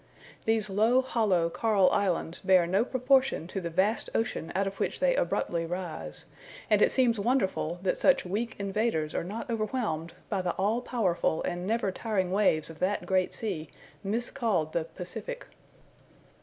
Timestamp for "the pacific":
14.73-15.45